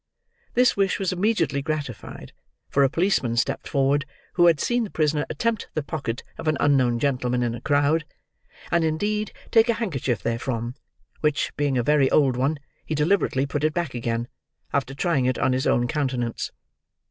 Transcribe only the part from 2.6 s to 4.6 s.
for a policeman stepped forward who had